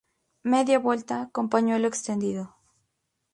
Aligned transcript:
Media 0.43 0.79
vuelta, 0.79 1.29
con 1.31 1.47
pañuelo 1.49 1.87
extendido. 1.87 2.55